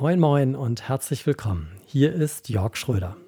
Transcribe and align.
Moin 0.00 0.18
Moin 0.18 0.56
und 0.56 0.88
herzlich 0.88 1.26
willkommen. 1.26 1.68
Hier 1.84 2.14
ist 2.14 2.48
Jörg 2.48 2.74
Schröder. 2.74 3.18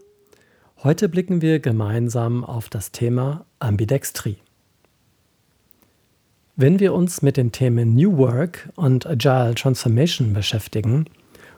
Heute 0.83 1.11
blicken 1.11 1.43
wir 1.43 1.61
gemeinsam 1.61 2.45
auf 2.45 2.71
das 2.71 2.93
Thema 2.93 3.45
Ambidextrie. 3.59 4.39
Wenn 6.57 6.81
wir 6.81 6.95
uns 6.95 7.21
mit 7.21 7.37
den 7.37 7.53
Themen 7.53 7.95
New 7.95 8.17
Work 8.17 8.71
und 8.75 9.07
Agile 9.07 9.55
Transformation 9.55 10.33
beschäftigen, 10.33 11.05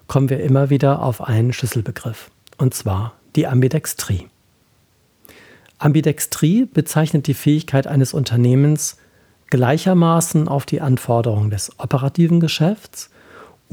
kommen 0.08 0.30
wir 0.30 0.40
immer 0.40 0.68
wieder 0.68 1.00
auf 1.00 1.20
einen 1.20 1.52
Schlüsselbegriff, 1.52 2.32
und 2.58 2.74
zwar 2.74 3.14
die 3.36 3.46
Ambidextrie. 3.46 4.26
Ambidextrie 5.78 6.64
bezeichnet 6.64 7.28
die 7.28 7.34
Fähigkeit 7.34 7.86
eines 7.86 8.14
Unternehmens, 8.14 8.98
gleichermaßen 9.46 10.48
auf 10.48 10.66
die 10.66 10.80
Anforderungen 10.80 11.50
des 11.50 11.78
operativen 11.78 12.40
Geschäfts 12.40 13.10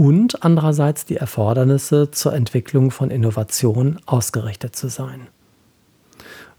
und 0.02 0.44
andererseits 0.44 1.06
die 1.06 1.18
Erfordernisse 1.18 2.10
zur 2.10 2.34
Entwicklung 2.34 2.90
von 2.90 3.12
Innovation 3.12 4.00
ausgerichtet 4.08 4.76
zu 4.76 4.88
sein. 4.88 5.28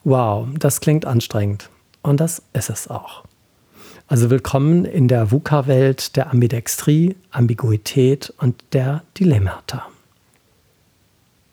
Wow, 0.05 0.47
das 0.57 0.81
klingt 0.81 1.07
anstrengend 1.07 1.69
und 2.03 2.20
das 2.20 2.43
ist 2.53 2.70
es 2.70 2.87
auch. 2.87 3.25
Also 4.07 4.31
willkommen 4.31 4.85
in 4.85 5.09
der 5.09 5.33
VUCA-Welt 5.33 6.15
der 6.15 6.31
Ambidextrie, 6.31 7.17
Ambiguität 7.33 8.33
und 8.39 8.63
der 8.75 9.03
Dilemmata. 9.19 9.89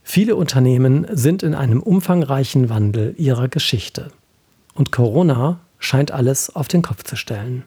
Viele 0.03 0.35
Unternehmen 0.35 1.07
sind 1.09 1.41
in 1.41 1.55
einem 1.55 1.81
umfangreichen 1.81 2.69
Wandel 2.69 3.15
ihrer 3.17 3.47
Geschichte 3.47 4.11
und 4.75 4.91
Corona 4.91 5.59
scheint 5.79 6.11
alles 6.11 6.55
auf 6.55 6.67
den 6.67 6.83
Kopf 6.83 7.01
zu 7.03 7.15
stellen 7.15 7.63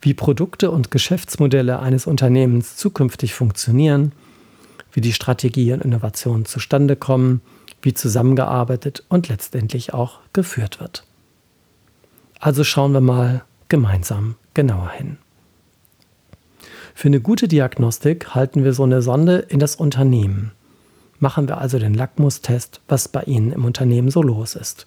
wie 0.00 0.14
Produkte 0.14 0.70
und 0.70 0.90
Geschäftsmodelle 0.90 1.80
eines 1.80 2.06
Unternehmens 2.06 2.76
zukünftig 2.76 3.34
funktionieren, 3.34 4.12
wie 4.92 5.00
die 5.00 5.12
Strategie 5.12 5.72
und 5.72 5.82
Innovation 5.82 6.44
zustande 6.44 6.96
kommen, 6.96 7.40
wie 7.82 7.94
zusammengearbeitet 7.94 9.04
und 9.08 9.28
letztendlich 9.28 9.94
auch 9.94 10.20
geführt 10.32 10.80
wird. 10.80 11.04
Also 12.40 12.64
schauen 12.64 12.92
wir 12.92 13.00
mal 13.00 13.44
gemeinsam 13.68 14.36
genauer 14.54 14.90
hin. 14.90 15.18
Für 16.94 17.08
eine 17.08 17.20
gute 17.20 17.46
Diagnostik 17.46 18.34
halten 18.34 18.64
wir 18.64 18.72
so 18.72 18.84
eine 18.84 19.02
Sonde 19.02 19.36
in 19.36 19.58
das 19.58 19.76
Unternehmen. 19.76 20.52
Machen 21.18 21.48
wir 21.48 21.58
also 21.58 21.78
den 21.78 21.94
Lackmustest, 21.94 22.80
was 22.88 23.08
bei 23.08 23.22
Ihnen 23.24 23.52
im 23.52 23.64
Unternehmen 23.64 24.10
so 24.10 24.22
los 24.22 24.54
ist. 24.54 24.86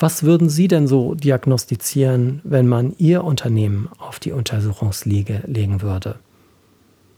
Was 0.00 0.22
würden 0.22 0.48
Sie 0.48 0.68
denn 0.68 0.86
so 0.86 1.16
diagnostizieren, 1.16 2.40
wenn 2.44 2.68
man 2.68 2.94
Ihr 2.98 3.24
Unternehmen 3.24 3.88
auf 3.98 4.20
die 4.20 4.30
Untersuchungsliege 4.30 5.42
legen 5.48 5.82
würde? 5.82 6.20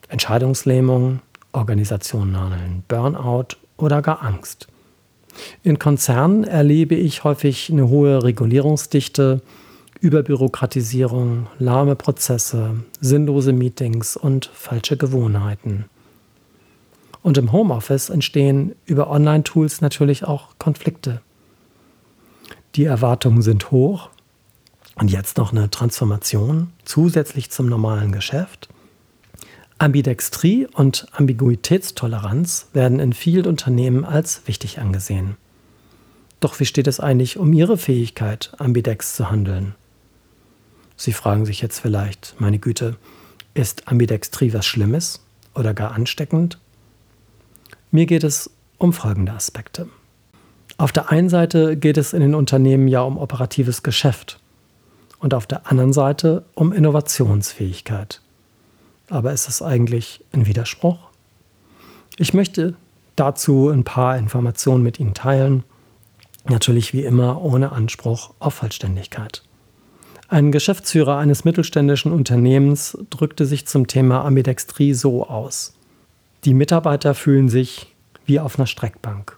Entscheidungslähmung, 0.08 1.20
organisationalen 1.52 2.82
Burnout 2.88 3.56
oder 3.76 4.00
gar 4.00 4.22
Angst? 4.22 4.66
In 5.62 5.78
Konzernen 5.78 6.44
erlebe 6.44 6.94
ich 6.94 7.22
häufig 7.22 7.70
eine 7.70 7.88
hohe 7.88 8.24
Regulierungsdichte, 8.24 9.42
Überbürokratisierung, 10.00 11.48
lahme 11.58 11.96
Prozesse, 11.96 12.76
sinnlose 13.02 13.52
Meetings 13.52 14.16
und 14.16 14.46
falsche 14.54 14.96
Gewohnheiten. 14.96 15.84
Und 17.22 17.36
im 17.36 17.52
Homeoffice 17.52 18.08
entstehen 18.08 18.74
über 18.86 19.10
Online-Tools 19.10 19.82
natürlich 19.82 20.24
auch 20.24 20.48
Konflikte. 20.58 21.20
Die 22.76 22.84
Erwartungen 22.84 23.42
sind 23.42 23.70
hoch. 23.70 24.10
Und 24.94 25.10
jetzt 25.10 25.38
noch 25.38 25.52
eine 25.52 25.70
Transformation 25.70 26.72
zusätzlich 26.84 27.50
zum 27.50 27.66
normalen 27.66 28.12
Geschäft. 28.12 28.68
Ambidextrie 29.78 30.66
und 30.66 31.06
Ambiguitätstoleranz 31.12 32.68
werden 32.74 33.00
in 33.00 33.14
vielen 33.14 33.46
Unternehmen 33.46 34.04
als 34.04 34.42
wichtig 34.46 34.78
angesehen. 34.78 35.36
Doch 36.40 36.60
wie 36.60 36.66
steht 36.66 36.86
es 36.86 37.00
eigentlich 37.00 37.38
um 37.38 37.52
Ihre 37.54 37.78
Fähigkeit, 37.78 38.52
ambidex 38.58 39.16
zu 39.16 39.30
handeln? 39.30 39.74
Sie 40.96 41.14
fragen 41.14 41.46
sich 41.46 41.62
jetzt 41.62 41.80
vielleicht, 41.80 42.34
meine 42.38 42.58
Güte, 42.58 42.96
ist 43.54 43.88
Ambidextrie 43.88 44.52
was 44.52 44.66
Schlimmes 44.66 45.24
oder 45.54 45.72
gar 45.72 45.92
ansteckend? 45.92 46.58
Mir 47.90 48.04
geht 48.04 48.22
es 48.22 48.50
um 48.76 48.92
folgende 48.92 49.32
Aspekte. 49.32 49.88
Auf 50.80 50.92
der 50.92 51.10
einen 51.10 51.28
Seite 51.28 51.76
geht 51.76 51.98
es 51.98 52.14
in 52.14 52.22
den 52.22 52.34
Unternehmen 52.34 52.88
ja 52.88 53.02
um 53.02 53.18
operatives 53.18 53.82
Geschäft 53.82 54.40
und 55.18 55.34
auf 55.34 55.46
der 55.46 55.70
anderen 55.70 55.92
Seite 55.92 56.46
um 56.54 56.72
Innovationsfähigkeit. 56.72 58.22
Aber 59.10 59.30
ist 59.30 59.46
es 59.46 59.60
eigentlich 59.60 60.24
ein 60.32 60.46
Widerspruch? 60.46 61.10
Ich 62.16 62.32
möchte 62.32 62.76
dazu 63.14 63.68
ein 63.68 63.84
paar 63.84 64.16
Informationen 64.16 64.82
mit 64.82 64.98
Ihnen 64.98 65.12
teilen, 65.12 65.64
natürlich 66.48 66.94
wie 66.94 67.04
immer 67.04 67.42
ohne 67.42 67.72
Anspruch 67.72 68.32
auf 68.38 68.54
Vollständigkeit. 68.54 69.42
Ein 70.28 70.50
Geschäftsführer 70.50 71.18
eines 71.18 71.44
mittelständischen 71.44 72.10
Unternehmens 72.10 72.96
drückte 73.10 73.44
sich 73.44 73.66
zum 73.66 73.86
Thema 73.86 74.24
Ambidextrie 74.24 74.94
so 74.94 75.26
aus. 75.26 75.74
Die 76.44 76.54
Mitarbeiter 76.54 77.14
fühlen 77.14 77.50
sich 77.50 77.94
wie 78.24 78.40
auf 78.40 78.58
einer 78.58 78.66
Streckbank. 78.66 79.36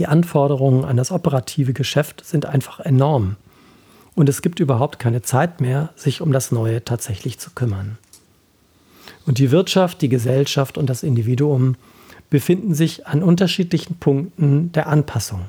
Die 0.00 0.06
Anforderungen 0.06 0.86
an 0.86 0.96
das 0.96 1.12
operative 1.12 1.74
Geschäft 1.74 2.24
sind 2.24 2.46
einfach 2.46 2.80
enorm. 2.80 3.36
Und 4.14 4.30
es 4.30 4.40
gibt 4.40 4.58
überhaupt 4.58 4.98
keine 4.98 5.20
Zeit 5.20 5.60
mehr, 5.60 5.90
sich 5.94 6.22
um 6.22 6.32
das 6.32 6.52
Neue 6.52 6.82
tatsächlich 6.82 7.38
zu 7.38 7.50
kümmern. 7.50 7.98
Und 9.26 9.36
die 9.36 9.50
Wirtschaft, 9.50 10.00
die 10.00 10.08
Gesellschaft 10.08 10.78
und 10.78 10.88
das 10.88 11.02
Individuum 11.02 11.76
befinden 12.30 12.72
sich 12.72 13.06
an 13.06 13.22
unterschiedlichen 13.22 13.96
Punkten 13.96 14.72
der 14.72 14.86
Anpassung. 14.86 15.42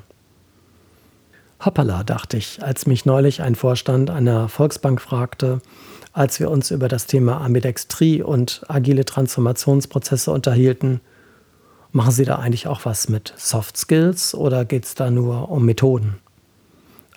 Hoppala, 1.64 2.04
dachte 2.04 2.36
ich, 2.36 2.62
als 2.62 2.84
mich 2.84 3.06
neulich 3.06 3.40
ein 3.40 3.54
Vorstand 3.54 4.10
einer 4.10 4.50
Volksbank 4.50 5.00
fragte, 5.00 5.62
als 6.12 6.40
wir 6.40 6.50
uns 6.50 6.70
über 6.70 6.88
das 6.88 7.06
Thema 7.06 7.40
Ambidextrie 7.40 8.20
und 8.20 8.66
agile 8.68 9.06
Transformationsprozesse 9.06 10.30
unterhielten, 10.30 11.00
Machen 11.94 12.10
Sie 12.10 12.24
da 12.24 12.36
eigentlich 12.36 12.66
auch 12.66 12.86
was 12.86 13.10
mit 13.10 13.34
Soft 13.36 13.76
Skills 13.76 14.34
oder 14.34 14.64
geht 14.64 14.86
es 14.86 14.94
da 14.94 15.10
nur 15.10 15.50
um 15.50 15.66
Methoden? 15.66 16.16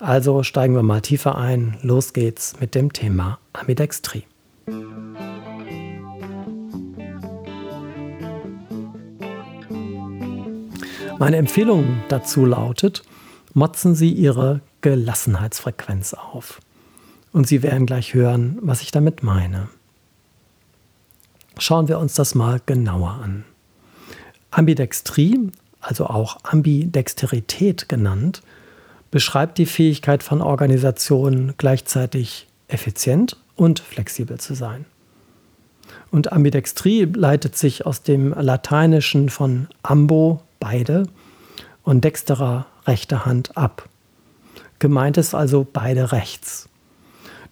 Also 0.00 0.42
steigen 0.42 0.74
wir 0.74 0.82
mal 0.82 1.00
tiefer 1.00 1.38
ein. 1.38 1.78
Los 1.80 2.12
geht's 2.12 2.60
mit 2.60 2.74
dem 2.74 2.92
Thema 2.92 3.38
Ambidextrie. 3.54 4.24
Meine 11.18 11.36
Empfehlung 11.38 12.02
dazu 12.10 12.44
lautet, 12.44 13.02
motzen 13.54 13.94
Sie 13.94 14.12
Ihre 14.12 14.60
Gelassenheitsfrequenz 14.82 16.12
auf. 16.12 16.60
Und 17.32 17.46
Sie 17.46 17.62
werden 17.62 17.86
gleich 17.86 18.12
hören, 18.12 18.58
was 18.60 18.82
ich 18.82 18.90
damit 18.90 19.22
meine. 19.22 19.68
Schauen 21.56 21.88
wir 21.88 21.98
uns 21.98 22.12
das 22.12 22.34
mal 22.34 22.60
genauer 22.66 23.12
an. 23.22 23.46
Ambidextrie, 24.56 25.50
also 25.82 26.06
auch 26.06 26.38
Ambidexterität 26.42 27.90
genannt, 27.90 28.40
beschreibt 29.10 29.58
die 29.58 29.66
Fähigkeit 29.66 30.22
von 30.22 30.40
Organisationen 30.40 31.52
gleichzeitig 31.58 32.48
effizient 32.68 33.36
und 33.54 33.80
flexibel 33.80 34.40
zu 34.40 34.54
sein. 34.54 34.86
Und 36.10 36.32
Ambidextrie 36.32 37.04
leitet 37.04 37.54
sich 37.54 37.84
aus 37.84 38.02
dem 38.02 38.32
Lateinischen 38.32 39.28
von 39.28 39.68
ambo, 39.82 40.40
beide, 40.58 41.06
und 41.82 42.02
dexterer, 42.02 42.66
rechte 42.86 43.26
Hand 43.26 43.58
ab. 43.58 43.88
Gemeint 44.78 45.18
ist 45.18 45.34
also 45.34 45.66
beide 45.70 46.12
rechts. 46.12 46.70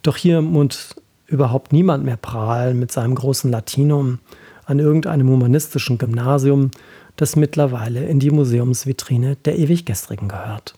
Doch 0.02 0.16
hier 0.16 0.40
muss 0.40 0.96
überhaupt 1.26 1.70
niemand 1.72 2.04
mehr 2.04 2.16
prahlen 2.16 2.78
mit 2.78 2.92
seinem 2.92 3.14
großen 3.14 3.50
Latinum 3.50 4.20
an 4.66 4.78
irgendeinem 4.78 5.28
humanistischen 5.28 5.98
Gymnasium, 5.98 6.70
das 7.16 7.36
mittlerweile 7.36 8.04
in 8.06 8.18
die 8.18 8.30
Museumsvitrine 8.30 9.36
der 9.44 9.58
Ewiggestrigen 9.58 10.28
gehört. 10.28 10.74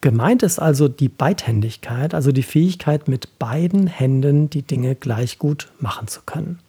Gemeint 0.00 0.42
ist 0.42 0.58
also 0.58 0.86
die 0.86 1.08
Beidhändigkeit, 1.08 2.14
also 2.14 2.30
die 2.30 2.42
Fähigkeit, 2.42 3.08
mit 3.08 3.38
beiden 3.38 3.88
Händen 3.88 4.48
die 4.48 4.62
Dinge 4.62 4.94
gleich 4.94 5.38
gut 5.38 5.72
machen 5.80 6.06
zu 6.06 6.20
können. 6.24 6.60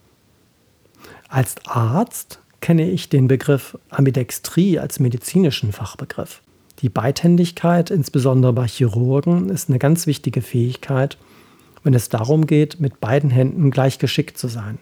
Als 1.27 1.55
Arzt 1.67 2.39
kenne 2.59 2.89
ich 2.89 3.09
den 3.09 3.27
Begriff 3.27 3.77
Ambidextrie 3.89 4.79
als 4.79 4.99
medizinischen 4.99 5.71
Fachbegriff. 5.71 6.41
Die 6.81 6.89
Beidhändigkeit, 6.89 7.91
insbesondere 7.91 8.53
bei 8.53 8.67
Chirurgen, 8.67 9.49
ist 9.49 9.69
eine 9.69 9.79
ganz 9.79 10.07
wichtige 10.07 10.41
Fähigkeit, 10.41 11.17
wenn 11.83 11.93
es 11.93 12.09
darum 12.09 12.47
geht, 12.47 12.79
mit 12.79 12.99
beiden 12.99 13.29
Händen 13.29 13.69
gleich 13.69 13.99
geschickt 13.99 14.37
zu 14.37 14.47
sein. 14.47 14.79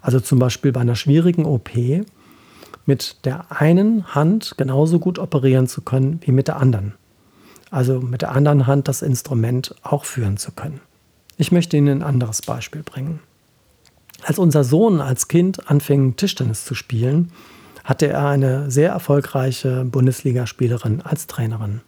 Also 0.00 0.20
zum 0.20 0.38
Beispiel 0.38 0.72
bei 0.72 0.80
einer 0.80 0.96
schwierigen 0.96 1.44
OP 1.44 1.70
mit 2.86 3.24
der 3.24 3.60
einen 3.60 4.14
Hand 4.14 4.54
genauso 4.56 4.98
gut 4.98 5.18
operieren 5.18 5.66
zu 5.66 5.82
können 5.82 6.20
wie 6.22 6.32
mit 6.32 6.48
der 6.48 6.56
anderen. 6.56 6.94
Also 7.70 8.00
mit 8.00 8.22
der 8.22 8.32
anderen 8.32 8.66
Hand 8.66 8.88
das 8.88 9.02
Instrument 9.02 9.74
auch 9.82 10.04
führen 10.04 10.38
zu 10.38 10.52
können. 10.52 10.80
Ich 11.36 11.52
möchte 11.52 11.76
Ihnen 11.76 11.98
ein 11.98 12.02
anderes 12.02 12.42
Beispiel 12.42 12.82
bringen. 12.82 13.20
Als 14.22 14.38
unser 14.38 14.64
Sohn 14.64 15.00
als 15.00 15.28
Kind 15.28 15.70
anfing, 15.70 16.16
Tischtennis 16.16 16.64
zu 16.64 16.74
spielen, 16.74 17.30
hatte 17.84 18.08
er 18.08 18.26
eine 18.26 18.70
sehr 18.70 18.90
erfolgreiche 18.90 19.84
Bundesligaspielerin 19.84 21.00
als 21.02 21.26
Trainerin. 21.26 21.82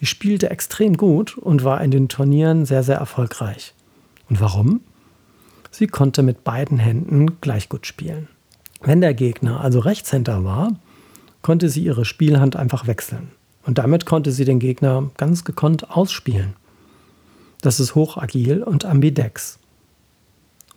Die 0.00 0.06
spielte 0.06 0.50
extrem 0.50 0.96
gut 0.96 1.38
und 1.38 1.64
war 1.64 1.80
in 1.82 1.90
den 1.90 2.08
Turnieren 2.08 2.66
sehr, 2.66 2.82
sehr 2.82 2.96
erfolgreich. 2.96 3.74
Und 4.28 4.40
warum? 4.40 4.80
Sie 5.72 5.86
konnte 5.86 6.22
mit 6.22 6.44
beiden 6.44 6.78
Händen 6.78 7.40
gleich 7.40 7.68
gut 7.70 7.86
spielen. 7.86 8.28
Wenn 8.82 9.00
der 9.00 9.14
Gegner 9.14 9.62
also 9.62 9.80
Rechtshänder 9.80 10.44
war, 10.44 10.76
konnte 11.40 11.70
sie 11.70 11.82
ihre 11.82 12.04
Spielhand 12.04 12.56
einfach 12.56 12.86
wechseln. 12.86 13.30
Und 13.64 13.78
damit 13.78 14.04
konnte 14.04 14.32
sie 14.32 14.44
den 14.44 14.58
Gegner 14.58 15.10
ganz 15.16 15.44
gekonnt 15.44 15.90
ausspielen. 15.90 16.54
Das 17.62 17.80
ist 17.80 17.94
hochagil 17.94 18.62
und 18.62 18.84
ambidex. 18.84 19.58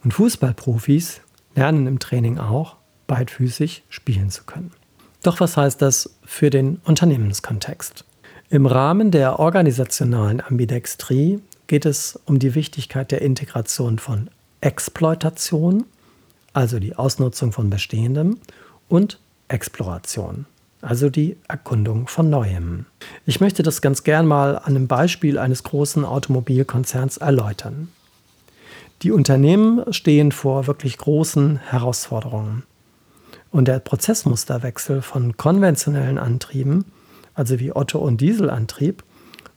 Und 0.03 0.13
Fußballprofis 0.13 1.19
lernen 1.55 1.87
im 1.87 1.99
Training 1.99 2.37
auch, 2.37 2.77
beidfüßig 3.07 3.83
spielen 3.89 4.29
zu 4.29 4.45
können. 4.45 4.71
Doch 5.23 5.39
was 5.39 5.57
heißt 5.57 5.81
das 5.81 6.15
für 6.23 6.49
den 6.49 6.79
Unternehmenskontext? 6.85 8.05
Im 8.49 8.65
Rahmen 8.65 9.11
der 9.11 9.39
organisationalen 9.39 10.39
Ambidextrie 10.39 11.41
geht 11.67 11.85
es 11.85 12.19
um 12.25 12.37
die 12.37 12.53
Wichtigkeit 12.55 13.11
der 13.11 13.23
Integration 13.23 13.97
von 13.97 14.29
Exploitation, 14.65 15.85
also 16.53 16.79
die 16.79 16.95
Ausnutzung 16.95 17.51
von 17.51 17.69
Bestehendem, 17.69 18.39
und 18.89 19.19
Exploration, 19.47 20.45
also 20.81 21.11
die 21.11 21.37
Erkundung 21.47 22.07
von 22.07 22.31
Neuem. 22.31 22.87
Ich 23.27 23.39
möchte 23.39 23.61
das 23.61 23.83
ganz 23.83 24.03
gern 24.03 24.25
mal 24.25 24.57
an 24.57 24.75
einem 24.75 24.87
Beispiel 24.87 25.37
eines 25.37 25.61
großen 25.61 26.03
Automobilkonzerns 26.03 27.17
erläutern. 27.17 27.89
Die 29.03 29.11
Unternehmen 29.11 29.93
stehen 29.93 30.31
vor 30.31 30.65
wirklich 30.65 30.97
großen 30.97 31.57
Herausforderungen. 31.57 32.63
Und 33.51 33.67
der 33.67 33.77
Prozessmusterwechsel 33.77 35.03
von 35.03 35.37
konventionellen 35.37 36.17
Antrieben, 36.17 36.85
also 37.35 37.59
wie 37.59 37.71
Otto- 37.71 37.99
und 37.99 38.19
Dieselantrieb, 38.19 39.03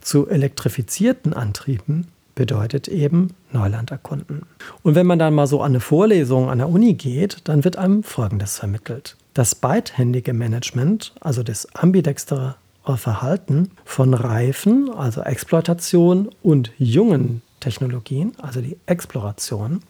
zu 0.01 0.29
elektrifizierten 0.29 1.33
Antrieben 1.33 2.09
bedeutet 2.39 2.87
eben 2.87 3.35
Neuland 3.53 3.91
erkunden. 3.91 4.43
Und 4.85 4.95
wenn 4.95 5.09
man 5.09 5.19
dann 5.19 5.35
mal 5.35 5.49
so 5.49 5.61
an 5.61 5.73
eine 5.73 5.81
Vorlesung 5.81 6.49
an 6.49 6.59
der 6.59 6.69
Uni 6.69 6.95
geht, 6.95 7.39
dann 7.49 7.65
wird 7.65 7.77
einem 7.77 8.05
Folgendes 8.05 8.59
vermittelt. 8.59 9.17
Das 9.35 9.57
beidhändige 9.57 10.33
Management, 10.33 11.15
also 11.19 11.43
das 11.43 11.67
ambidextere 11.75 12.55
Verhalten 12.95 13.73
von 13.85 14.15
Reifen, 14.15 14.89
also 14.89 15.21
Exploitation 15.23 16.31
und 16.41 16.71
jungen 16.79 17.43
Technologien, 17.59 18.35
also 18.41 18.61
die 18.61 18.79
Exploration, 18.87 19.81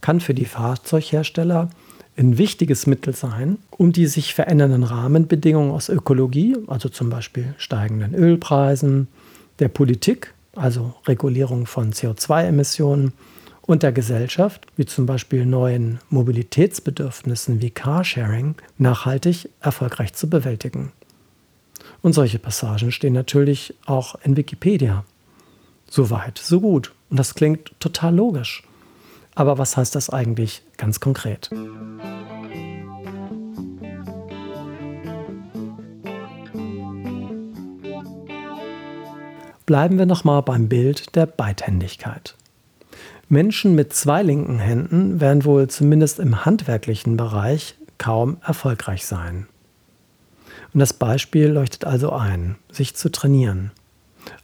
kann 0.00 0.20
für 0.20 0.32
die 0.32 0.46
Fahrzeughersteller 0.46 1.68
ein 2.16 2.38
wichtiges 2.38 2.86
Mittel 2.86 3.14
sein, 3.14 3.58
um 3.70 3.92
die 3.92 4.06
sich 4.06 4.32
verändernden 4.32 4.84
Rahmenbedingungen 4.84 5.70
aus 5.70 5.90
Ökologie, 5.90 6.56
also 6.66 6.88
zum 6.88 7.10
Beispiel 7.10 7.54
steigenden 7.58 8.14
Ölpreisen, 8.14 9.08
der 9.58 9.68
Politik 9.68 10.32
also 10.60 10.94
Regulierung 11.06 11.66
von 11.66 11.92
CO2-Emissionen 11.92 13.12
und 13.62 13.82
der 13.82 13.92
Gesellschaft, 13.92 14.66
wie 14.76 14.84
zum 14.84 15.06
Beispiel 15.06 15.46
neuen 15.46 16.00
Mobilitätsbedürfnissen 16.10 17.62
wie 17.62 17.70
Carsharing, 17.70 18.56
nachhaltig 18.78 19.48
erfolgreich 19.60 20.12
zu 20.12 20.28
bewältigen. 20.28 20.92
Und 22.02 22.12
solche 22.12 22.38
Passagen 22.38 22.92
stehen 22.92 23.12
natürlich 23.12 23.74
auch 23.86 24.16
in 24.22 24.36
Wikipedia. 24.36 25.04
So 25.88 26.10
weit, 26.10 26.38
so 26.38 26.60
gut. 26.60 26.92
Und 27.10 27.18
das 27.18 27.34
klingt 27.34 27.72
total 27.80 28.14
logisch. 28.14 28.62
Aber 29.34 29.58
was 29.58 29.76
heißt 29.76 29.94
das 29.94 30.10
eigentlich 30.10 30.62
ganz 30.76 31.00
konkret? 31.00 31.50
Bleiben 39.70 39.98
wir 39.98 40.06
nochmal 40.06 40.42
beim 40.42 40.66
Bild 40.66 41.14
der 41.14 41.26
Beidhändigkeit. 41.26 42.34
Menschen 43.28 43.76
mit 43.76 43.92
zwei 43.92 44.20
linken 44.20 44.58
Händen 44.58 45.20
werden 45.20 45.44
wohl 45.44 45.68
zumindest 45.68 46.18
im 46.18 46.44
handwerklichen 46.44 47.16
Bereich 47.16 47.76
kaum 47.96 48.38
erfolgreich 48.44 49.06
sein. 49.06 49.46
Und 50.74 50.80
das 50.80 50.92
Beispiel 50.92 51.46
leuchtet 51.46 51.84
also 51.84 52.10
ein, 52.10 52.56
sich 52.72 52.96
zu 52.96 53.12
trainieren. 53.12 53.70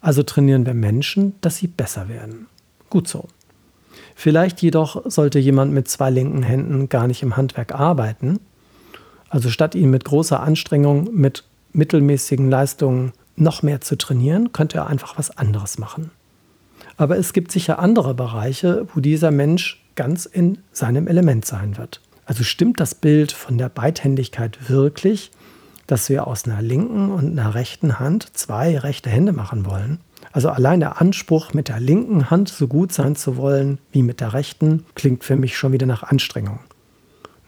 Also 0.00 0.23
trainieren 0.23 0.64
wir 0.64 0.75
Menschen, 0.75 1.34
dass 1.40 1.56
sie 1.56 1.67
besser 1.67 2.08
werden. 2.08 2.46
Gut 2.88 3.08
so. 3.08 3.26
Vielleicht 4.14 4.62
jedoch 4.62 5.11
sollte 5.11 5.40
jemand 5.40 5.73
mit 5.73 5.88
zwei 5.88 6.11
linken 6.11 6.44
Händen 6.44 6.88
gar 6.88 7.08
nicht 7.08 7.25
im 7.25 7.37
Handwerk 7.37 7.75
arbeiten. 7.75 8.38
Also 9.28 9.50
statt 9.50 9.75
ihn 9.75 9.90
mit 9.90 10.05
großer 10.05 10.38
Anstrengung 10.38 11.12
mit 11.12 11.43
mittelmäßigen 11.73 12.49
Leistungen 12.49 13.12
noch 13.37 13.62
mehr 13.62 13.81
zu 13.81 13.97
trainieren, 13.97 14.53
könnte 14.53 14.79
er 14.79 14.87
einfach 14.87 15.19
was 15.19 15.37
anderes 15.37 15.79
machen. 15.79 16.11
Aber 16.97 17.19
es 17.19 17.33
gibt 17.33 17.53
sicher 17.53 17.79
andere 17.79 18.15
Bereiche, 18.15 18.87
wo 18.94 19.00
dieser 19.00 19.31
Mensch 19.31 19.85
ganz 19.95 20.26
in 20.26 20.59
seinem 20.73 21.07
Element 21.07 21.45
sein 21.45 21.76
wird. 21.76 22.00
Also 22.25 22.43
stimmt 22.43 22.81
das 22.81 22.95
Bild 22.95 23.33
von 23.33 23.59
der 23.59 23.69
Beidhändigkeit 23.69 24.69
wirklich, 24.69 25.31
dass 25.87 26.09
wir 26.09 26.26
aus 26.26 26.47
einer 26.47 26.62
linken 26.62 27.11
und 27.11 27.38
einer 27.38 27.55
rechten 27.55 28.00
Hand 28.00 28.37
zwei 28.37 28.78
rechte 28.78 29.11
Hände 29.11 29.33
machen 29.33 29.66
wollen? 29.66 30.00
Also 30.33 30.50
allein 30.50 30.81
der 30.81 31.00
Anspruch, 31.00 31.55
mit 31.55 31.69
der 31.69 31.81
linken 31.81 32.31
Hand 32.31 32.49
so 32.49 32.66
gut 32.66 32.93
sein 32.93 33.16
zu 33.16 33.37
wollen 33.37 33.78
wie 33.93 34.02
mit 34.02 34.21
der 34.21 34.33
rechten, 34.33 34.85
klingt 34.95 35.25
für 35.25 35.37
mich 35.37 35.57
schon 35.57 35.73
wieder 35.73 35.87
nach 35.87 36.02
Anstrengung. 36.02 36.59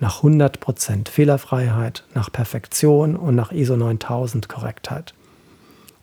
Nach 0.01 0.23
100% 0.23 1.09
Fehlerfreiheit, 1.09 2.05
nach 2.15 2.31
Perfektion 2.31 3.17
und 3.17 3.35
nach 3.35 3.51
ISO 3.51 3.77
9000 3.77 4.49
Korrektheit. 4.49 5.13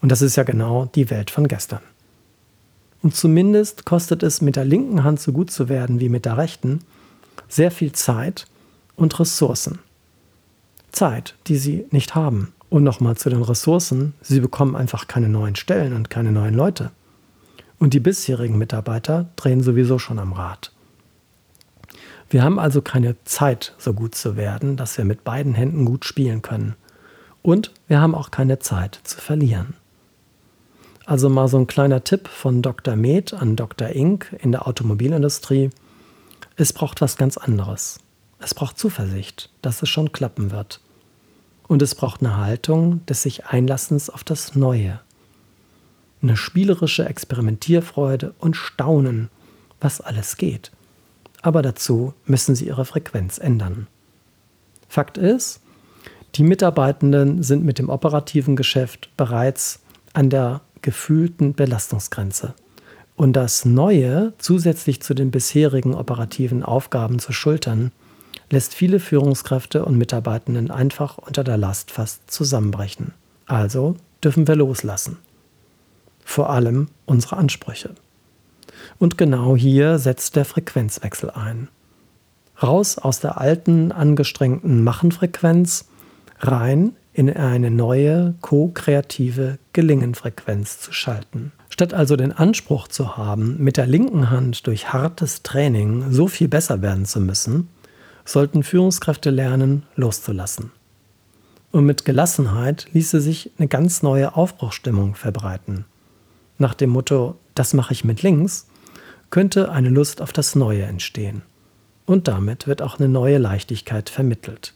Und 0.01 0.11
das 0.11 0.21
ist 0.21 0.35
ja 0.35 0.43
genau 0.43 0.85
die 0.93 1.09
Welt 1.09 1.31
von 1.31 1.47
gestern. 1.47 1.81
Und 3.01 3.15
zumindest 3.15 3.85
kostet 3.85 4.23
es 4.23 4.41
mit 4.41 4.55
der 4.55 4.65
linken 4.65 5.03
Hand 5.03 5.19
so 5.19 5.31
gut 5.31 5.51
zu 5.51 5.69
werden 5.69 5.99
wie 5.99 6.09
mit 6.09 6.25
der 6.25 6.37
rechten 6.37 6.79
sehr 7.47 7.71
viel 7.71 7.91
Zeit 7.91 8.47
und 8.95 9.19
Ressourcen. 9.19 9.79
Zeit, 10.91 11.35
die 11.47 11.57
sie 11.57 11.85
nicht 11.91 12.15
haben. 12.15 12.53
Und 12.69 12.83
nochmal 12.83 13.15
zu 13.15 13.29
den 13.29 13.43
Ressourcen, 13.43 14.13
sie 14.21 14.39
bekommen 14.39 14.75
einfach 14.75 15.07
keine 15.07 15.29
neuen 15.29 15.55
Stellen 15.55 15.93
und 15.93 16.09
keine 16.09 16.31
neuen 16.31 16.55
Leute. 16.55 16.91
Und 17.77 17.93
die 17.93 17.99
bisherigen 17.99 18.57
Mitarbeiter 18.57 19.29
drehen 19.35 19.61
sowieso 19.61 19.99
schon 19.99 20.17
am 20.17 20.33
Rad. 20.33 20.71
Wir 22.29 22.43
haben 22.43 22.57
also 22.57 22.81
keine 22.81 23.15
Zeit, 23.23 23.75
so 23.77 23.93
gut 23.93 24.15
zu 24.15 24.35
werden, 24.35 24.77
dass 24.77 24.97
wir 24.97 25.05
mit 25.05 25.23
beiden 25.23 25.53
Händen 25.53 25.85
gut 25.85 26.05
spielen 26.05 26.41
können. 26.41 26.75
Und 27.43 27.71
wir 27.87 28.01
haben 28.01 28.15
auch 28.15 28.31
keine 28.31 28.57
Zeit 28.57 28.99
zu 29.03 29.21
verlieren. 29.21 29.75
Also 31.05 31.29
mal 31.29 31.47
so 31.47 31.57
ein 31.57 31.67
kleiner 31.67 32.03
Tipp 32.03 32.27
von 32.27 32.63
Dr. 32.63 32.95
Med 32.95 33.33
an 33.33 33.55
Dr. 33.55 33.89
Inc. 33.89 34.35
in 34.41 34.51
der 34.51 34.67
Automobilindustrie. 34.67 35.69
Es 36.55 36.73
braucht 36.73 36.99
was 36.99 37.15
ganz 37.15 37.37
anderes. 37.37 37.99
Es 38.39 38.55
braucht 38.55 38.79
Zuversicht, 38.79 39.51
dass 39.61 39.83
es 39.83 39.89
schon 39.89 40.11
klappen 40.11 40.49
wird. 40.49 40.81
Und 41.67 41.83
es 41.83 41.93
braucht 41.93 42.21
eine 42.21 42.37
Haltung 42.37 43.05
des 43.05 43.21
sich 43.21 43.45
Einlassens 43.45 44.09
auf 44.09 44.23
das 44.23 44.55
Neue. 44.55 44.99
Eine 46.23 46.37
spielerische 46.37 47.05
Experimentierfreude 47.05 48.33
und 48.39 48.55
Staunen, 48.55 49.29
was 49.79 50.01
alles 50.01 50.37
geht. 50.37 50.71
Aber 51.43 51.61
dazu 51.61 52.15
müssen 52.25 52.55
sie 52.55 52.65
ihre 52.65 52.85
Frequenz 52.85 53.37
ändern. 53.37 53.85
Fakt 54.89 55.19
ist, 55.19 55.61
die 56.33 56.43
Mitarbeitenden 56.43 57.43
sind 57.43 57.63
mit 57.63 57.77
dem 57.77 57.89
operativen 57.89 58.55
Geschäft 58.55 59.09
bereits 59.17 59.81
an 60.13 60.31
der 60.31 60.61
gefühlten 60.85 61.55
Belastungsgrenze. 61.55 62.53
Und 63.15 63.33
das 63.33 63.65
Neue 63.65 64.33
zusätzlich 64.37 65.01
zu 65.01 65.15
den 65.15 65.31
bisherigen 65.31 65.95
operativen 65.95 66.63
Aufgaben 66.63 67.17
zu 67.19 67.33
schultern, 67.33 67.91
lässt 68.51 68.75
viele 68.75 68.99
Führungskräfte 68.99 69.83
und 69.83 69.97
Mitarbeitenden 69.97 70.69
einfach 70.69 71.17
unter 71.17 71.43
der 71.43 71.57
Last 71.57 71.89
fast 71.89 72.29
zusammenbrechen. 72.29 73.13
Also 73.47 73.95
dürfen 74.23 74.47
wir 74.47 74.55
loslassen. 74.55 75.17
vor 76.23 76.49
allem 76.49 76.87
unsere 77.05 77.37
Ansprüche. 77.37 77.91
Und 78.99 79.17
genau 79.17 79.55
hier 79.55 79.99
setzt 79.99 80.35
der 80.35 80.43
Frequenzwechsel 80.43 81.29
ein. 81.29 81.69
Raus 82.61 82.97
aus 82.97 83.19
der 83.19 83.39
alten, 83.39 83.91
angestrengten 83.91 84.83
Machenfrequenz, 84.83 85.85
rein 86.39 86.95
in 87.15 87.29
eine 87.33 87.71
neue, 87.71 88.35
ko-kreative 88.41 89.57
Gelingenfrequenz 89.71 90.81
zu 90.81 90.91
schalten. 90.91 91.53
Statt 91.69 91.93
also 91.93 92.17
den 92.17 92.33
Anspruch 92.33 92.89
zu 92.89 93.15
haben, 93.15 93.55
mit 93.57 93.77
der 93.77 93.87
linken 93.87 94.29
Hand 94.29 94.67
durch 94.67 94.91
hartes 94.91 95.41
Training 95.41 96.11
so 96.11 96.27
viel 96.27 96.49
besser 96.49 96.81
werden 96.81 97.05
zu 97.05 97.21
müssen, 97.21 97.69
sollten 98.25 98.63
Führungskräfte 98.63 99.29
lernen, 99.29 99.83
loszulassen. 99.95 100.71
Und 101.71 101.85
mit 101.85 102.03
Gelassenheit 102.03 102.87
ließe 102.91 103.21
sich 103.21 103.51
eine 103.57 103.69
ganz 103.69 104.03
neue 104.03 104.35
Aufbruchstimmung 104.35 105.15
verbreiten. 105.15 105.85
Nach 106.57 106.73
dem 106.73 106.89
Motto, 106.89 107.37
das 107.53 107.73
mache 107.73 107.93
ich 107.93 108.03
mit 108.03 108.23
links, 108.23 108.67
könnte 109.29 109.71
eine 109.71 109.89
Lust 109.89 110.21
auf 110.21 110.33
das 110.33 110.55
Neue 110.55 110.83
entstehen. 110.83 111.43
Und 112.05 112.27
damit 112.27 112.67
wird 112.67 112.81
auch 112.81 112.99
eine 112.99 113.07
neue 113.07 113.37
Leichtigkeit 113.37 114.09
vermittelt. 114.09 114.73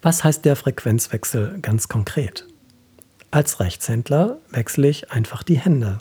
Was 0.00 0.22
heißt 0.22 0.44
der 0.44 0.54
Frequenzwechsel 0.54 1.58
ganz 1.60 1.88
konkret? 1.88 2.46
Als 3.32 3.58
Rechtshändler 3.58 4.38
wechsle 4.50 4.88
ich 4.88 5.10
einfach 5.10 5.42
die 5.42 5.58
Hände. 5.58 5.98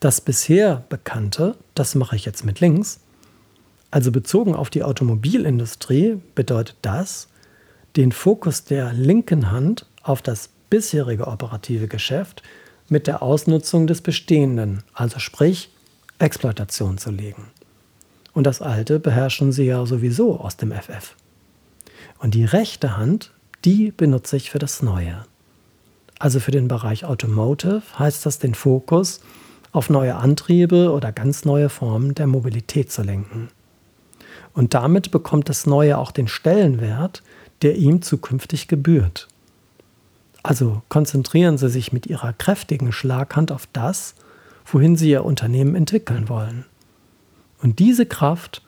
Das 0.00 0.20
bisher 0.20 0.84
Bekannte, 0.90 1.56
das 1.74 1.94
mache 1.94 2.16
ich 2.16 2.26
jetzt 2.26 2.44
mit 2.44 2.60
links. 2.60 3.00
Also 3.90 4.12
bezogen 4.12 4.54
auf 4.54 4.68
die 4.68 4.82
Automobilindustrie 4.82 6.20
bedeutet 6.34 6.76
das, 6.82 7.28
den 7.96 8.12
Fokus 8.12 8.64
der 8.64 8.92
linken 8.92 9.50
Hand 9.50 9.86
auf 10.02 10.20
das 10.20 10.50
bisherige 10.68 11.26
operative 11.26 11.88
Geschäft 11.88 12.42
mit 12.88 13.06
der 13.06 13.22
Ausnutzung 13.22 13.86
des 13.86 14.02
Bestehenden, 14.02 14.82
also 14.92 15.18
sprich 15.18 15.70
Exploitation 16.18 16.98
zu 16.98 17.10
legen. 17.10 17.46
Und 18.34 18.44
das 18.44 18.60
Alte 18.60 19.00
beherrschen 19.00 19.52
sie 19.52 19.64
ja 19.64 19.84
sowieso 19.86 20.38
aus 20.38 20.56
dem 20.56 20.70
FF. 20.70 21.16
Und 22.20 22.34
die 22.34 22.44
rechte 22.44 22.96
Hand, 22.96 23.32
die 23.64 23.90
benutze 23.90 24.36
ich 24.36 24.50
für 24.50 24.58
das 24.58 24.82
Neue. 24.82 25.24
Also 26.18 26.38
für 26.38 26.50
den 26.50 26.68
Bereich 26.68 27.06
Automotive 27.06 27.82
heißt 27.98 28.26
das 28.26 28.38
den 28.38 28.54
Fokus 28.54 29.20
auf 29.72 29.88
neue 29.88 30.16
Antriebe 30.16 30.92
oder 30.92 31.12
ganz 31.12 31.46
neue 31.46 31.70
Formen 31.70 32.14
der 32.14 32.26
Mobilität 32.26 32.92
zu 32.92 33.02
lenken. 33.02 33.48
Und 34.52 34.74
damit 34.74 35.10
bekommt 35.10 35.48
das 35.48 35.66
Neue 35.66 35.96
auch 35.96 36.10
den 36.10 36.28
Stellenwert, 36.28 37.22
der 37.62 37.76
ihm 37.76 38.02
zukünftig 38.02 38.68
gebührt. 38.68 39.28
Also 40.42 40.82
konzentrieren 40.88 41.56
Sie 41.56 41.70
sich 41.70 41.92
mit 41.92 42.06
Ihrer 42.06 42.32
kräftigen 42.32 42.92
Schlaghand 42.92 43.52
auf 43.52 43.66
das, 43.72 44.14
wohin 44.66 44.96
Sie 44.96 45.10
Ihr 45.10 45.24
Unternehmen 45.24 45.74
entwickeln 45.74 46.28
wollen. 46.28 46.66
Und 47.62 47.78
diese 47.78 48.06
Kraft 48.06 48.62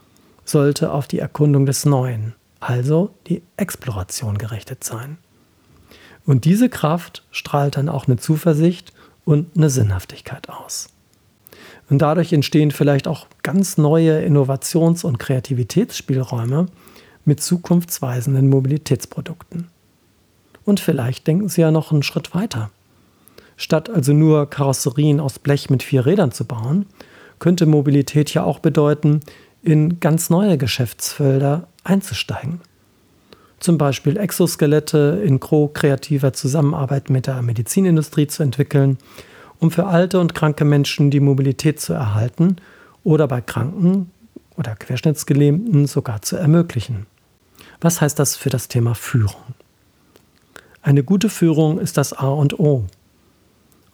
sollte 0.44 0.92
auf 0.92 1.06
die 1.06 1.18
Erkundung 1.18 1.66
des 1.66 1.84
Neuen, 1.84 2.34
also 2.62 3.10
die 3.26 3.42
Exploration 3.56 4.38
gerichtet 4.38 4.84
sein. 4.84 5.18
Und 6.24 6.44
diese 6.44 6.68
Kraft 6.68 7.24
strahlt 7.30 7.76
dann 7.76 7.88
auch 7.88 8.06
eine 8.06 8.16
Zuversicht 8.16 8.92
und 9.24 9.56
eine 9.56 9.70
Sinnhaftigkeit 9.70 10.48
aus. 10.48 10.88
Und 11.90 11.98
dadurch 11.98 12.32
entstehen 12.32 12.70
vielleicht 12.70 13.08
auch 13.08 13.26
ganz 13.42 13.76
neue 13.76 14.24
Innovations- 14.24 15.04
und 15.04 15.18
Kreativitätsspielräume 15.18 16.66
mit 17.24 17.42
zukunftsweisenden 17.42 18.48
Mobilitätsprodukten. 18.48 19.68
Und 20.64 20.80
vielleicht 20.80 21.26
denken 21.26 21.48
Sie 21.48 21.60
ja 21.60 21.70
noch 21.70 21.92
einen 21.92 22.02
Schritt 22.02 22.34
weiter. 22.34 22.70
Statt 23.56 23.90
also 23.90 24.12
nur 24.12 24.48
Karosserien 24.48 25.20
aus 25.20 25.38
Blech 25.38 25.70
mit 25.70 25.82
vier 25.82 26.06
Rädern 26.06 26.32
zu 26.32 26.44
bauen, 26.44 26.86
könnte 27.38 27.66
Mobilität 27.66 28.32
ja 28.32 28.44
auch 28.44 28.60
bedeuten, 28.60 29.20
in 29.62 30.00
ganz 30.00 30.30
neue 30.30 30.58
Geschäftsfelder 30.58 31.68
einzusteigen. 31.84 32.60
Zum 33.60 33.78
Beispiel 33.78 34.16
Exoskelette 34.16 35.22
in 35.24 35.38
kreativer 35.38 36.32
Zusammenarbeit 36.32 37.10
mit 37.10 37.28
der 37.28 37.42
Medizinindustrie 37.42 38.26
zu 38.26 38.42
entwickeln, 38.42 38.98
um 39.60 39.70
für 39.70 39.86
alte 39.86 40.18
und 40.18 40.34
kranke 40.34 40.64
Menschen 40.64 41.10
die 41.10 41.20
Mobilität 41.20 41.80
zu 41.80 41.92
erhalten 41.92 42.56
oder 43.04 43.28
bei 43.28 43.40
Kranken 43.40 44.10
oder 44.56 44.74
Querschnittsgelähmten 44.74 45.86
sogar 45.86 46.22
zu 46.22 46.36
ermöglichen. 46.36 47.06
Was 47.80 48.00
heißt 48.00 48.18
das 48.18 48.36
für 48.36 48.50
das 48.50 48.68
Thema 48.68 48.94
Führung? 48.94 49.54
Eine 50.82 51.04
gute 51.04 51.28
Führung 51.28 51.78
ist 51.78 51.96
das 51.96 52.12
A 52.12 52.28
und 52.28 52.58
O. 52.58 52.84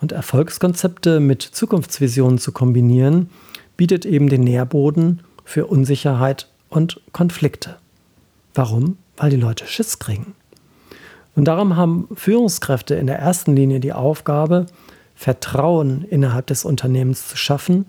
Und 0.01 0.13
Erfolgskonzepte 0.13 1.21
mit 1.21 1.43
Zukunftsvisionen 1.43 2.39
zu 2.39 2.53
kombinieren, 2.53 3.29
bietet 3.77 4.07
eben 4.07 4.29
den 4.29 4.43
Nährboden 4.43 5.21
für 5.45 5.67
Unsicherheit 5.67 6.49
und 6.69 7.01
Konflikte. 7.13 7.77
Warum? 8.55 8.99
Weil 9.17 9.31
die 9.31 9.37
Leute 9.37 9.67
Schiss 9.67 9.99
kriegen. 9.99 10.35
Und 11.37 11.45
darum 11.45 11.77
haben 11.77 12.09
Führungskräfte 12.15 12.95
in 12.97 13.07
der 13.07 13.19
ersten 13.19 13.55
Linie 13.55 13.81
die 13.81 13.93
Aufgabe, 13.93 14.67
Vertrauen 15.15 16.05
innerhalb 16.05 16.47
des 16.49 16.65
Unternehmens 16.65 17.29
zu 17.29 17.37
schaffen, 17.37 17.87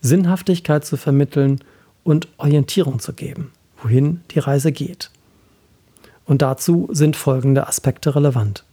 Sinnhaftigkeit 0.00 0.84
zu 0.84 0.96
vermitteln 0.96 1.60
und 2.04 2.28
Orientierung 2.38 2.98
zu 2.98 3.12
geben, 3.12 3.52
wohin 3.82 4.22
die 4.30 4.38
Reise 4.38 4.72
geht. 4.72 5.10
Und 6.24 6.42
dazu 6.42 6.88
sind 6.92 7.16
folgende 7.16 7.66
Aspekte 7.66 8.14
relevant. 8.14 8.64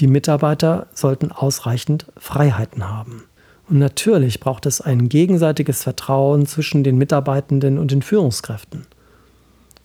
Die 0.00 0.06
Mitarbeiter 0.06 0.88
sollten 0.94 1.30
ausreichend 1.30 2.06
Freiheiten 2.16 2.88
haben. 2.88 3.24
Und 3.70 3.78
natürlich 3.78 4.40
braucht 4.40 4.66
es 4.66 4.80
ein 4.80 5.08
gegenseitiges 5.08 5.84
Vertrauen 5.84 6.44
zwischen 6.44 6.82
den 6.82 6.98
Mitarbeitenden 6.98 7.78
und 7.78 7.92
den 7.92 8.02
Führungskräften. 8.02 8.84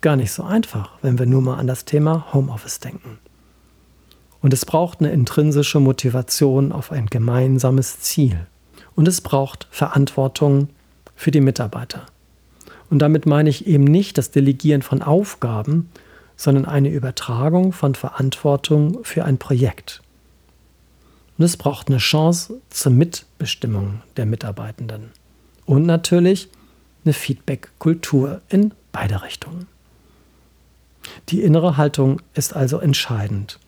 Gar 0.01 0.15
nicht 0.15 0.31
so 0.31 0.41
einfach, 0.41 0.89
wenn 1.03 1.19
wir 1.19 1.27
nur 1.27 1.43
mal 1.43 1.59
an 1.59 1.67
das 1.67 1.85
Thema 1.85 2.33
Homeoffice 2.33 2.79
denken. 2.79 3.19
Und 4.41 4.53
es 4.53 4.65
braucht 4.65 4.99
eine 4.99 5.11
intrinsische 5.11 5.79
Motivation 5.79 6.71
auf 6.71 6.91
ein 6.91 7.05
gemeinsames 7.05 7.99
Ziel. 7.99 8.47
Und 8.95 9.07
es 9.07 9.21
braucht 9.21 9.67
Verantwortung 9.69 10.69
für 11.15 11.29
die 11.29 11.41
Mitarbeiter. 11.41 12.07
Und 12.89 12.99
damit 12.99 13.27
meine 13.27 13.51
ich 13.51 13.67
eben 13.67 13.83
nicht 13.83 14.17
das 14.17 14.31
Delegieren 14.31 14.81
von 14.81 15.03
Aufgaben, 15.03 15.91
sondern 16.35 16.65
eine 16.65 16.89
Übertragung 16.89 17.71
von 17.71 17.93
Verantwortung 17.93 19.03
für 19.03 19.25
ein 19.25 19.37
Projekt. 19.37 20.01
Und 21.37 21.45
es 21.45 21.57
braucht 21.57 21.89
eine 21.89 21.97
Chance 21.97 22.61
zur 22.69 22.91
Mitbestimmung 22.91 24.01
der 24.17 24.25
Mitarbeitenden. 24.25 25.11
Und 25.65 25.85
natürlich 25.85 26.49
eine 27.03 27.13
Feedback-Kultur 27.13 28.41
in 28.49 28.73
beide 28.91 29.21
Richtungen. 29.21 29.67
Die 31.29 31.41
innere 31.41 31.77
Haltung 31.77 32.21
ist 32.33 32.55
also 32.55 32.79
entscheidend. 32.79 33.59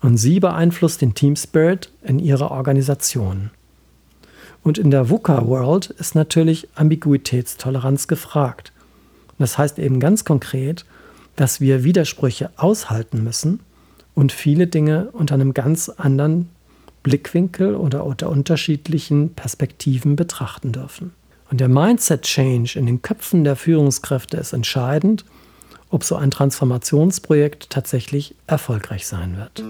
Und 0.00 0.16
sie 0.16 0.40
beeinflusst 0.40 1.02
den 1.02 1.14
Team 1.14 1.36
Spirit 1.36 1.90
in 2.02 2.18
ihrer 2.18 2.50
Organisation. 2.50 3.50
Und 4.62 4.78
in 4.78 4.90
der 4.90 5.10
VUCA-World 5.10 5.90
ist 5.90 6.14
natürlich 6.14 6.68
Ambiguitätstoleranz 6.74 8.08
gefragt. 8.08 8.72
Das 9.38 9.58
heißt 9.58 9.78
eben 9.78 10.00
ganz 10.00 10.24
konkret, 10.24 10.84
dass 11.36 11.60
wir 11.60 11.84
Widersprüche 11.84 12.50
aushalten 12.56 13.24
müssen 13.24 13.60
und 14.14 14.32
viele 14.32 14.66
Dinge 14.66 15.08
unter 15.12 15.34
einem 15.34 15.54
ganz 15.54 15.88
anderen 15.88 16.50
Blickwinkel 17.02 17.74
oder 17.74 18.04
unter 18.04 18.28
unterschiedlichen 18.30 19.34
Perspektiven 19.34 20.16
betrachten 20.16 20.72
dürfen. 20.72 21.12
Und 21.50 21.60
der 21.60 21.68
Mindset 21.68 22.22
Change 22.22 22.78
in 22.78 22.86
den 22.86 23.02
Köpfen 23.02 23.44
der 23.44 23.56
Führungskräfte 23.56 24.36
ist 24.36 24.52
entscheidend, 24.52 25.24
ob 25.90 26.04
so 26.04 26.14
ein 26.16 26.30
Transformationsprojekt 26.30 27.70
tatsächlich 27.70 28.36
erfolgreich 28.46 29.06
sein 29.06 29.36
wird. 29.36 29.64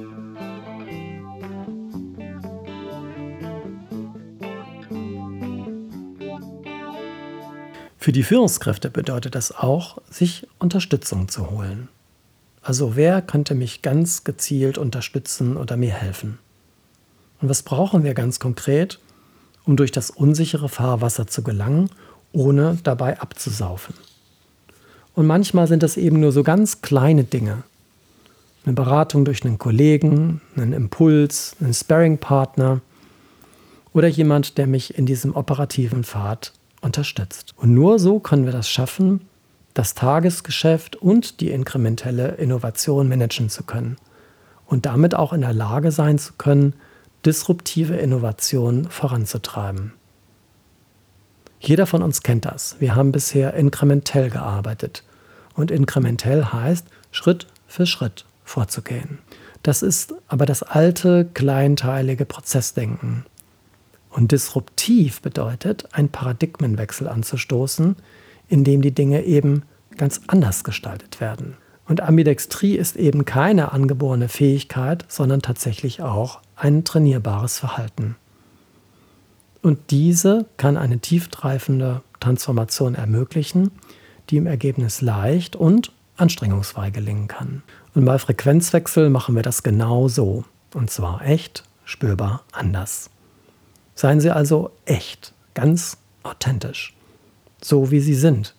Für 7.97 8.13
die 8.13 8.23
Führungskräfte 8.23 8.91
bedeutet 8.91 9.35
das 9.35 9.53
auch, 9.53 9.99
sich 10.11 10.47
Unterstützung 10.59 11.29
zu 11.29 11.51
holen. 11.51 11.89
Also 12.63 12.97
wer 12.97 13.23
könnte 13.23 13.55
mich 13.55 13.83
ganz 13.83 14.25
gezielt 14.25 14.79
unterstützen 14.79 15.57
oder 15.57 15.77
mir 15.77 15.93
helfen? 15.93 16.39
Und 17.41 17.49
was 17.49 17.63
brauchen 17.63 18.05
wir 18.05 18.15
ganz 18.15 18.39
konkret, 18.39 18.99
um 19.65 19.77
durch 19.77 19.93
das 19.93 20.11
unsichere 20.11 20.69
Fahrwasser 20.69 21.27
zu 21.27 21.43
gelangen, 21.43 21.91
ohne 22.33 22.79
dabei 22.83 23.21
abzusaufen? 23.21 23.95
Und 25.15 25.27
manchmal 25.27 25.67
sind 25.67 25.83
das 25.83 25.97
eben 25.97 26.21
nur 26.21 26.33
so 26.33 26.43
ganz 26.43 26.83
kleine 26.83 27.25
Dinge. 27.25 27.63
Eine 28.65 28.75
Beratung 28.75 29.25
durch 29.25 29.45
einen 29.45 29.59
Kollegen, 29.59 30.41
einen 30.57 30.73
Impuls, 30.73 31.57
einen 31.61 31.75
Sparring-Partner 31.75 32.81
oder 33.93 34.09
jemand, 34.09 34.59
der 34.59 34.67
mich 34.67 34.97
in 34.97 35.07
diesem 35.07 35.35
operativen 35.35 36.05
Pfad 36.05 36.53
unterstützt. 36.81 37.55
Und 37.57 37.75
nur 37.75 37.99
so 37.99 38.21
können 38.21 38.45
wir 38.45 38.53
das 38.53 38.69
schaffen, 38.69 39.23
das 39.75 39.95
Tagesgeschäft 39.95 40.97
und 40.97 41.41
die 41.41 41.51
inkrementelle 41.51 42.35
Innovation 42.37 43.09
managen 43.09 43.49
zu 43.49 43.63
können 43.63 43.97
und 44.67 44.87
damit 44.87 45.15
auch 45.15 45.33
in 45.33 45.41
der 45.41 45.53
Lage 45.53 45.91
sein 45.91 46.19
zu 46.19 46.35
können, 46.35 46.75
disruptive 47.25 47.97
Innovation 47.97 48.87
voranzutreiben. 48.89 49.93
Jeder 51.61 51.87
von 51.87 52.03
uns 52.03 52.23
kennt 52.23 52.47
das. 52.47 52.77
Wir 52.81 52.95
haben 52.95 53.13
bisher 53.13 53.55
inkrementell 53.55 54.31
gearbeitet. 54.31 55.05
Und 55.55 55.71
inkrementell 55.71 56.45
heißt, 56.45 56.87
Schritt 57.11 57.47
für 57.67 57.85
Schritt 57.87 58.25
vorzugehen. 58.45 59.19
Das 59.63 59.83
ist 59.83 60.15
aber 60.27 60.47
das 60.47 60.63
alte, 60.63 61.29
kleinteilige 61.35 62.25
Prozessdenken. 62.25 63.27
Und 64.09 64.33
disruptiv 64.33 65.21
bedeutet, 65.21 65.95
einen 65.95 66.09
Paradigmenwechsel 66.09 67.07
anzustoßen, 67.07 67.97
in 68.49 68.65
dem 68.65 68.81
die 68.81 68.95
Dinge 68.95 69.23
eben 69.25 69.63
ganz 69.99 70.23
anders 70.27 70.65
gestaltet 70.65 71.21
werden. 71.21 71.57
Und 71.91 72.03
Ambidextrie 72.03 72.77
ist 72.77 72.95
eben 72.95 73.25
keine 73.25 73.73
angeborene 73.73 74.29
Fähigkeit, 74.29 75.05
sondern 75.09 75.43
tatsächlich 75.43 76.03
auch 76.03 76.39
ein 76.55 76.85
trainierbares 76.85 77.59
Verhalten. 77.59 78.15
Und 79.61 79.91
diese 79.91 80.47
kann 80.57 80.77
eine 80.77 81.01
tiefgreifende 81.01 82.03
Transformation 82.21 82.95
ermöglichen, 82.95 83.73
die 84.29 84.37
im 84.37 84.47
Ergebnis 84.47 85.01
leicht 85.01 85.57
und 85.57 85.91
anstrengungsfrei 86.17 86.91
gelingen 86.91 87.27
kann. 87.27 87.65
Und 87.97 88.05
bei 88.05 88.21
Frequenzwechsel 88.21 89.11
machen 89.11 89.35
wir 89.35 89.43
das 89.43 89.65
genau 89.65 90.07
so. 90.07 90.45
Und 90.73 90.93
zwar 90.93 91.27
echt, 91.27 91.65
spürbar 91.85 92.45
anders. 92.53 93.11
Seien 93.97 94.21
Sie 94.21 94.31
also 94.31 94.71
echt, 94.85 95.35
ganz 95.55 95.97
authentisch, 96.23 96.95
so 97.61 97.91
wie 97.91 97.99
Sie 97.99 98.15
sind. 98.15 98.55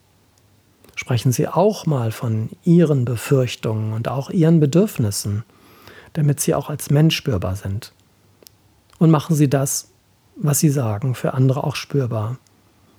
Sprechen 1.02 1.32
Sie 1.32 1.48
auch 1.48 1.88
mal 1.88 2.12
von 2.12 2.52
Ihren 2.64 3.06
Befürchtungen 3.06 3.94
und 3.94 4.08
auch 4.08 4.30
Ihren 4.30 4.60
Bedürfnissen, 4.60 5.44
damit 6.14 6.40
Sie 6.40 6.54
auch 6.54 6.70
als 6.70 6.92
Mensch 6.92 7.16
spürbar 7.16 7.56
sind. 7.56 7.92
Und 9.00 9.10
machen 9.10 9.36
Sie 9.36 9.50
das, 9.50 9.90
was 10.36 10.60
Sie 10.60 10.70
sagen, 10.70 11.16
für 11.16 11.34
andere 11.34 11.64
auch 11.64 11.76
spürbar. 11.76 12.38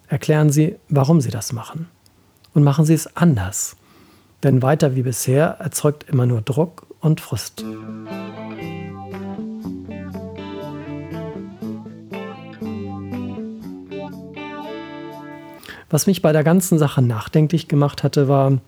Erklären 0.09 0.51
Sie, 0.51 0.75
warum 0.89 1.21
Sie 1.21 1.31
das 1.31 1.53
machen. 1.53 1.89
Und 2.55 2.65
machen 2.65 2.85
Sie 2.85 2.95
es 2.95 3.17
anders. 3.17 3.77
Denn 4.43 4.63
weiter 4.63 4.97
wie 4.97 5.03
bisher 5.03 5.59
erzeugt 5.61 6.03
immer 6.09 6.27
nur 6.27 6.43
Druck 6.43 6.89
und 6.99 7.21
Frust. 7.21 7.65
Was 15.93 16.07
mich 16.07 16.23
bei 16.23 16.33
der 16.33 16.43
ganzen 16.43 16.79
Sache 16.79 17.03
nachdenklich 17.03 17.69
gemacht 17.69 18.03
hatte, 18.03 18.27
war, 18.27 18.59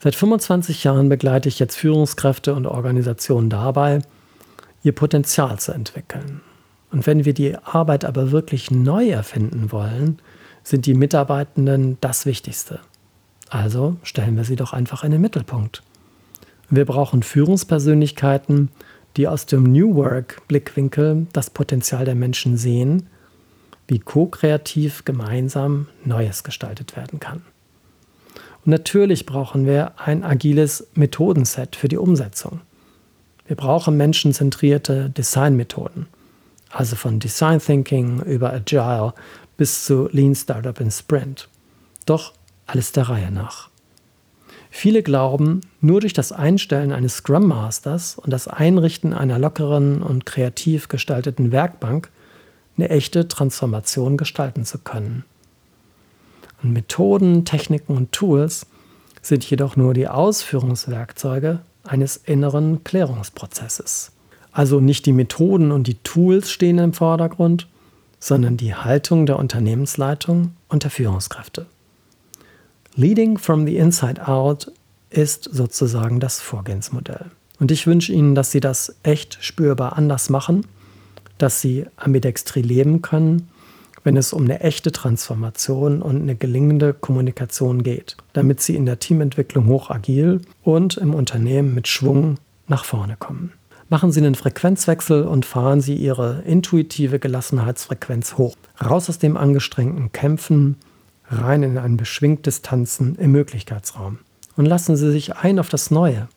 seit 0.00 0.16
25 0.16 0.82
Jahren 0.82 1.08
begleite 1.08 1.48
ich 1.48 1.60
jetzt 1.60 1.76
Führungskräfte 1.76 2.54
und 2.54 2.66
Organisationen 2.66 3.50
dabei, 3.50 4.00
ihr 4.82 4.92
Potenzial 4.92 5.60
zu 5.60 5.70
entwickeln. 5.70 6.40
Und 6.90 7.06
wenn 7.06 7.24
wir 7.24 7.34
die 7.34 7.56
Arbeit 7.56 8.04
aber 8.04 8.32
wirklich 8.32 8.72
neu 8.72 9.10
erfinden 9.10 9.70
wollen, 9.70 10.18
sind 10.64 10.86
die 10.86 10.94
Mitarbeitenden 10.94 11.98
das 12.00 12.26
Wichtigste. 12.26 12.80
Also 13.48 13.96
stellen 14.02 14.36
wir 14.36 14.44
sie 14.44 14.56
doch 14.56 14.72
einfach 14.72 15.04
in 15.04 15.12
den 15.12 15.20
Mittelpunkt. 15.20 15.84
Wir 16.68 16.84
brauchen 16.84 17.22
Führungspersönlichkeiten, 17.22 18.70
die 19.16 19.28
aus 19.28 19.46
dem 19.46 19.62
New 19.62 19.94
Work-Blickwinkel 19.94 21.28
das 21.32 21.50
Potenzial 21.50 22.04
der 22.04 22.16
Menschen 22.16 22.56
sehen, 22.56 23.06
wie 23.90 23.98
ko-kreativ 23.98 25.04
gemeinsam 25.04 25.88
Neues 26.04 26.44
gestaltet 26.44 26.96
werden 26.96 27.20
kann. 27.20 27.42
Und 28.64 28.70
natürlich 28.70 29.26
brauchen 29.26 29.66
wir 29.66 29.92
ein 29.98 30.24
agiles 30.24 30.86
Methodenset 30.94 31.76
für 31.76 31.88
die 31.88 31.98
Umsetzung. 31.98 32.60
Wir 33.46 33.56
brauchen 33.56 33.96
menschenzentrierte 33.96 35.10
Designmethoden 35.10 36.06
also 36.70 36.96
von 36.96 37.18
Design 37.18 37.58
Thinking 37.58 38.22
über 38.22 38.52
Agile 38.52 39.12
bis 39.56 39.84
zu 39.84 40.08
Lean 40.12 40.34
Startup 40.34 40.78
in 40.80 40.90
Sprint. 40.90 41.48
Doch 42.06 42.32
alles 42.66 42.92
der 42.92 43.08
Reihe 43.08 43.30
nach. 43.30 43.68
Viele 44.70 45.02
glauben, 45.02 45.62
nur 45.80 46.00
durch 46.00 46.12
das 46.12 46.30
Einstellen 46.30 46.92
eines 46.92 47.16
Scrum 47.16 47.48
Masters 47.48 48.16
und 48.16 48.30
das 48.30 48.46
Einrichten 48.46 49.12
einer 49.12 49.38
lockeren 49.38 50.00
und 50.00 50.26
kreativ 50.26 50.86
gestalteten 50.86 51.50
Werkbank 51.50 52.08
eine 52.80 52.88
echte 52.88 53.28
Transformation 53.28 54.16
gestalten 54.16 54.64
zu 54.64 54.78
können. 54.78 55.24
Und 56.62 56.72
Methoden, 56.72 57.44
Techniken 57.44 57.96
und 57.96 58.12
Tools 58.12 58.66
sind 59.20 59.48
jedoch 59.48 59.76
nur 59.76 59.92
die 59.92 60.08
Ausführungswerkzeuge 60.08 61.60
eines 61.84 62.16
inneren 62.16 62.82
Klärungsprozesses. 62.82 64.12
Also 64.52 64.80
nicht 64.80 65.04
die 65.06 65.12
Methoden 65.12 65.72
und 65.72 65.86
die 65.86 65.98
Tools 66.02 66.50
stehen 66.50 66.78
im 66.78 66.94
Vordergrund, 66.94 67.68
sondern 68.18 68.56
die 68.56 68.74
Haltung 68.74 69.26
der 69.26 69.38
Unternehmensleitung 69.38 70.54
und 70.68 70.82
der 70.82 70.90
Führungskräfte. 70.90 71.66
Leading 72.96 73.38
from 73.38 73.66
the 73.66 73.76
Inside 73.76 74.26
Out 74.26 74.72
ist 75.10 75.44
sozusagen 75.44 76.18
das 76.18 76.40
Vorgehensmodell. 76.40 77.26
Und 77.58 77.70
ich 77.70 77.86
wünsche 77.86 78.12
Ihnen, 78.12 78.34
dass 78.34 78.50
Sie 78.50 78.60
das 78.60 78.96
echt 79.02 79.38
spürbar 79.40 79.96
anders 79.96 80.30
machen, 80.30 80.66
dass 81.42 81.60
Sie 81.60 81.86
ambidextri 81.96 82.60
leben 82.62 83.02
können, 83.02 83.48
wenn 84.04 84.16
es 84.16 84.32
um 84.32 84.44
eine 84.44 84.60
echte 84.60 84.92
Transformation 84.92 86.02
und 86.02 86.22
eine 86.22 86.34
gelingende 86.34 86.94
Kommunikation 86.94 87.82
geht, 87.82 88.16
damit 88.32 88.60
Sie 88.60 88.76
in 88.76 88.86
der 88.86 88.98
Teamentwicklung 88.98 89.66
hoch 89.66 89.90
agil 89.90 90.40
und 90.62 90.96
im 90.96 91.14
Unternehmen 91.14 91.74
mit 91.74 91.88
Schwung 91.88 92.36
nach 92.66 92.84
vorne 92.84 93.16
kommen. 93.18 93.52
Machen 93.88 94.12
Sie 94.12 94.20
einen 94.20 94.36
Frequenzwechsel 94.36 95.24
und 95.24 95.44
fahren 95.44 95.80
Sie 95.80 95.96
Ihre 95.96 96.42
intuitive 96.46 97.18
Gelassenheitsfrequenz 97.18 98.38
hoch. 98.38 98.54
Raus 98.80 99.08
aus 99.08 99.18
dem 99.18 99.36
angestrengten 99.36 100.12
Kämpfen, 100.12 100.76
rein 101.28 101.64
in 101.64 101.76
ein 101.76 101.96
beschwingtes 101.96 102.62
Tanzen 102.62 103.16
im 103.16 103.32
Möglichkeitsraum. 103.32 104.18
Und 104.56 104.66
lassen 104.66 104.96
Sie 104.96 105.10
sich 105.10 105.36
ein 105.36 105.58
auf 105.58 105.68
das 105.68 105.90
Neue, 105.90 106.28